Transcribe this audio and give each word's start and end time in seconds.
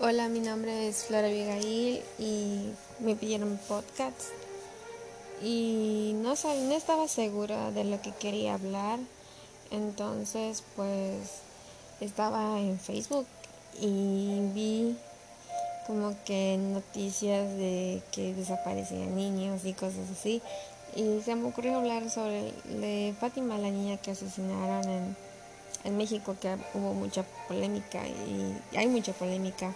Hola, 0.00 0.28
mi 0.28 0.38
nombre 0.38 0.86
es 0.86 1.06
Flora 1.06 1.26
Abigail 1.26 2.00
y 2.20 2.70
me 3.00 3.16
pidieron 3.16 3.58
podcast. 3.66 4.30
Y 5.42 6.12
no, 6.14 6.34
no 6.34 6.74
estaba 6.76 7.08
segura 7.08 7.72
de 7.72 7.82
lo 7.82 8.00
que 8.00 8.12
quería 8.12 8.54
hablar, 8.54 9.00
entonces 9.72 10.62
pues 10.76 11.40
estaba 12.00 12.60
en 12.60 12.78
Facebook 12.78 13.26
y 13.80 14.38
vi 14.54 14.96
como 15.88 16.14
que 16.24 16.56
noticias 16.58 17.48
de 17.56 18.00
que 18.12 18.34
desaparecían 18.34 19.16
niños 19.16 19.64
y 19.64 19.72
cosas 19.72 20.08
así. 20.16 20.40
Y 20.94 21.22
se 21.22 21.34
me 21.34 21.48
ocurrió 21.48 21.76
hablar 21.76 22.08
sobre 22.08 22.52
de 22.66 23.16
Fátima, 23.18 23.58
la 23.58 23.70
niña 23.70 23.96
que 23.96 24.12
asesinaron 24.12 24.88
en, 24.88 25.16
en 25.84 25.96
México, 25.96 26.36
que 26.40 26.56
hubo 26.74 26.94
mucha 26.94 27.24
polémica 27.46 28.06
y 28.06 28.76
hay 28.76 28.86
mucha 28.86 29.12
polémica 29.12 29.72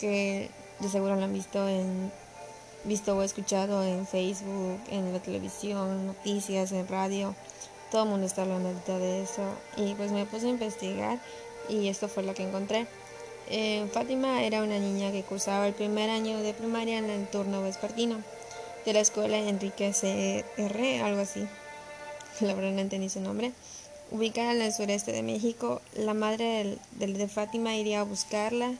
que 0.00 0.50
de 0.80 0.88
seguro 0.88 1.16
lo 1.16 1.24
han 1.24 1.32
visto 1.32 1.68
en 1.68 2.10
visto 2.84 3.16
o 3.16 3.22
escuchado 3.22 3.84
en 3.84 4.06
Facebook, 4.06 4.80
en 4.90 5.12
la 5.12 5.20
televisión, 5.20 6.06
noticias, 6.06 6.72
en 6.72 6.86
radio. 6.88 7.34
Todo 7.90 8.04
el 8.04 8.10
mundo 8.10 8.26
está 8.26 8.42
hablando 8.42 8.68
ahorita 8.68 8.98
de 8.98 9.22
eso. 9.22 9.42
Y 9.76 9.94
pues 9.94 10.12
me 10.12 10.26
puse 10.26 10.46
a 10.46 10.50
investigar 10.50 11.18
y 11.68 11.88
esto 11.88 12.08
fue 12.08 12.22
lo 12.22 12.34
que 12.34 12.44
encontré. 12.44 12.86
Eh, 13.50 13.88
Fátima 13.92 14.42
era 14.42 14.62
una 14.62 14.78
niña 14.78 15.10
que 15.10 15.22
cursaba 15.22 15.66
el 15.66 15.74
primer 15.74 16.10
año 16.10 16.38
de 16.38 16.52
primaria 16.52 16.98
en 16.98 17.08
el 17.08 17.26
turno 17.28 17.62
vespertino 17.62 18.22
de 18.84 18.92
la 18.92 19.00
escuela 19.00 19.38
Enrique 19.38 19.92
C.R., 19.92 21.02
algo 21.02 21.20
así. 21.20 21.46
La 22.40 22.54
verdad 22.54 22.72
no 22.72 22.80
entendí 22.80 23.08
su 23.08 23.20
nombre. 23.20 23.52
Ubicada 24.10 24.52
en 24.52 24.62
el 24.62 24.72
sureste 24.72 25.12
de 25.12 25.22
México, 25.22 25.82
la 25.94 26.14
madre 26.14 26.78
de 26.92 27.28
Fátima 27.28 27.76
iría 27.76 28.00
a 28.00 28.04
buscarla 28.04 28.72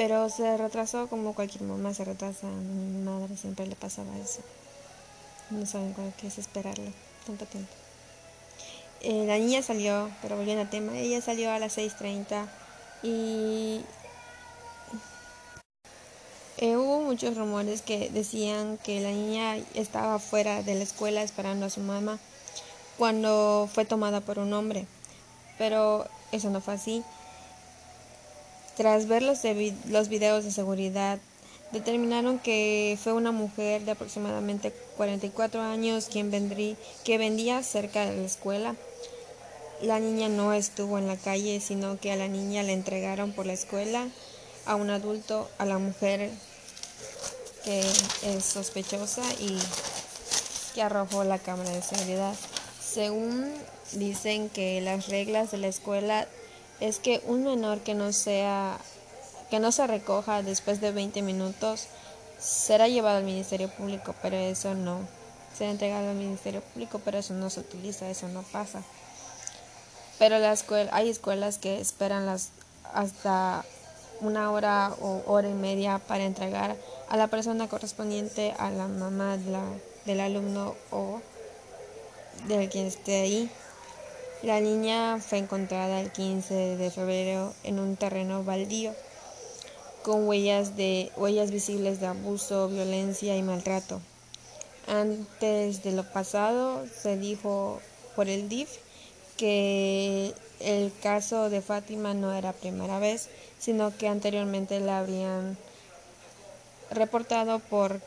pero 0.00 0.30
se 0.30 0.56
retrasó 0.56 1.08
como 1.08 1.34
cualquier 1.34 1.64
mamá 1.64 1.92
se 1.92 2.06
retrasa. 2.06 2.46
A 2.46 2.50
mi 2.50 3.02
madre 3.02 3.36
siempre 3.36 3.66
le 3.66 3.76
pasaba 3.76 4.16
eso. 4.18 4.40
No 5.50 5.66
saben 5.66 5.92
cuál 5.92 6.14
es 6.22 6.38
esperarlo 6.38 6.90
tanto 7.26 7.44
tiempo. 7.44 7.70
Eh, 9.02 9.24
la 9.26 9.36
niña 9.36 9.60
salió, 9.60 10.10
pero 10.22 10.36
volviendo 10.36 10.62
al 10.62 10.70
tema, 10.70 10.96
ella 10.98 11.20
salió 11.20 11.50
a 11.50 11.58
las 11.58 11.76
6.30 11.76 12.46
y 13.02 13.82
eh, 16.56 16.76
hubo 16.76 17.00
muchos 17.00 17.36
rumores 17.36 17.82
que 17.82 18.08
decían 18.08 18.78
que 18.78 19.00
la 19.00 19.10
niña 19.10 19.56
estaba 19.74 20.18
fuera 20.18 20.62
de 20.62 20.76
la 20.76 20.84
escuela 20.84 21.22
esperando 21.22 21.66
a 21.66 21.70
su 21.70 21.80
mamá 21.80 22.18
cuando 23.00 23.66
fue 23.72 23.86
tomada 23.86 24.20
por 24.20 24.38
un 24.38 24.52
hombre, 24.52 24.84
pero 25.56 26.06
eso 26.32 26.50
no 26.50 26.60
fue 26.60 26.74
así. 26.74 27.02
Tras 28.76 29.08
ver 29.08 29.22
los, 29.22 29.38
los 29.88 30.08
videos 30.10 30.44
de 30.44 30.50
seguridad, 30.50 31.18
determinaron 31.72 32.38
que 32.38 32.98
fue 33.02 33.14
una 33.14 33.32
mujer 33.32 33.86
de 33.86 33.92
aproximadamente 33.92 34.74
44 34.98 35.62
años 35.62 36.08
quien 36.12 36.30
vendrí, 36.30 36.76
que 37.02 37.16
vendía 37.16 37.62
cerca 37.62 38.04
de 38.04 38.18
la 38.18 38.26
escuela. 38.26 38.76
La 39.80 39.98
niña 39.98 40.28
no 40.28 40.52
estuvo 40.52 40.98
en 40.98 41.06
la 41.06 41.16
calle, 41.16 41.58
sino 41.60 41.98
que 41.98 42.12
a 42.12 42.16
la 42.16 42.28
niña 42.28 42.62
le 42.62 42.74
entregaron 42.74 43.32
por 43.32 43.46
la 43.46 43.54
escuela 43.54 44.08
a 44.66 44.74
un 44.74 44.90
adulto, 44.90 45.48
a 45.56 45.64
la 45.64 45.78
mujer 45.78 46.30
que 47.64 47.80
es 47.80 48.44
sospechosa 48.44 49.22
y 49.40 49.58
que 50.74 50.82
arrojó 50.82 51.24
la 51.24 51.38
cámara 51.38 51.70
de 51.70 51.80
seguridad. 51.80 52.34
Según 52.92 53.54
dicen 53.92 54.48
que 54.48 54.80
las 54.80 55.08
reglas 55.08 55.52
de 55.52 55.58
la 55.58 55.68
escuela 55.68 56.26
es 56.80 56.98
que 56.98 57.22
un 57.26 57.44
menor 57.44 57.80
que 57.80 57.94
no 57.94 58.12
sea 58.12 58.78
que 59.48 59.60
no 59.60 59.70
se 59.70 59.86
recoja 59.86 60.42
después 60.42 60.80
de 60.80 60.90
20 60.90 61.22
minutos 61.22 61.86
será 62.40 62.88
llevado 62.88 63.18
al 63.18 63.24
Ministerio 63.24 63.68
Público, 63.68 64.14
pero 64.22 64.36
eso 64.36 64.74
no 64.74 65.00
será 65.56 65.70
entregado 65.70 66.10
al 66.10 66.16
Ministerio 66.16 66.62
Público, 66.62 67.00
pero 67.04 67.18
eso 67.18 67.34
no 67.34 67.48
se 67.50 67.60
utiliza, 67.60 68.10
eso 68.10 68.26
no 68.28 68.42
pasa. 68.42 68.82
Pero 70.18 70.38
la 70.38 70.52
escuela, 70.52 70.90
hay 70.92 71.10
escuelas 71.10 71.58
que 71.58 71.80
esperan 71.80 72.26
las 72.26 72.50
hasta 72.92 73.64
una 74.20 74.50
hora 74.50 74.94
o 75.00 75.22
hora 75.26 75.48
y 75.48 75.54
media 75.54 75.98
para 75.98 76.24
entregar 76.24 76.76
a 77.08 77.16
la 77.16 77.28
persona 77.28 77.68
correspondiente 77.68 78.52
a 78.58 78.70
la 78.70 78.88
mamá 78.88 79.36
del 80.06 80.20
alumno 80.20 80.74
o 80.90 81.20
de 82.46 82.68
quien 82.68 82.86
esté 82.86 83.20
ahí. 83.20 83.50
La 84.42 84.60
niña 84.60 85.18
fue 85.20 85.38
encontrada 85.38 86.00
el 86.00 86.10
15 86.10 86.76
de 86.76 86.90
febrero 86.90 87.52
en 87.62 87.78
un 87.78 87.96
terreno 87.96 88.42
baldío 88.42 88.94
con 90.02 90.26
huellas 90.26 90.76
de 90.76 91.12
huellas 91.16 91.50
visibles 91.50 92.00
de 92.00 92.06
abuso, 92.06 92.68
violencia 92.68 93.36
y 93.36 93.42
maltrato. 93.42 94.00
Antes 94.86 95.82
de 95.82 95.92
lo 95.92 96.04
pasado 96.04 96.86
se 96.86 97.16
dijo 97.16 97.80
por 98.16 98.28
el 98.28 98.48
DIF 98.48 98.70
que 99.36 100.34
el 100.58 100.92
caso 101.02 101.50
de 101.50 101.60
Fátima 101.60 102.14
no 102.14 102.32
era 102.32 102.52
primera 102.52 102.98
vez, 102.98 103.28
sino 103.58 103.96
que 103.96 104.08
anteriormente 104.08 104.80
la 104.80 104.98
habrían 104.98 105.56
reportado 106.90 107.58
por 107.58 108.00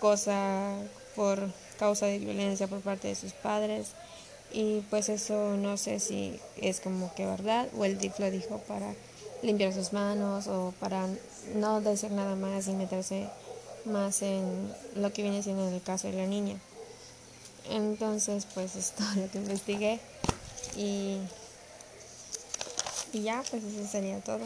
cosa 0.00 0.74
por 1.18 1.52
causa 1.80 2.06
de 2.06 2.20
violencia 2.20 2.68
por 2.68 2.80
parte 2.80 3.08
de 3.08 3.16
sus 3.16 3.32
padres 3.32 3.88
y 4.52 4.82
pues 4.88 5.08
eso 5.08 5.56
no 5.56 5.76
sé 5.76 5.98
si 5.98 6.38
es 6.56 6.80
como 6.80 7.12
que 7.16 7.26
verdad 7.26 7.66
o 7.76 7.84
el 7.84 7.98
DIF 7.98 8.20
lo 8.20 8.30
dijo 8.30 8.58
para 8.68 8.94
limpiar 9.42 9.72
sus 9.74 9.92
manos 9.92 10.46
o 10.46 10.72
para 10.78 11.08
no 11.56 11.80
decir 11.80 12.12
nada 12.12 12.36
más 12.36 12.68
y 12.68 12.72
meterse 12.72 13.28
más 13.84 14.22
en 14.22 14.72
lo 14.94 15.12
que 15.12 15.22
viene 15.22 15.42
siendo 15.42 15.68
el 15.68 15.82
caso 15.82 16.06
de 16.06 16.14
la 16.14 16.26
niña. 16.26 16.56
Entonces 17.68 18.46
pues 18.54 18.76
es 18.76 18.94
lo 19.16 19.28
que 19.28 19.38
investigué 19.38 19.98
y, 20.76 21.18
y 23.12 23.22
ya 23.22 23.42
pues 23.50 23.64
eso 23.64 23.90
sería 23.90 24.20
todo. 24.20 24.44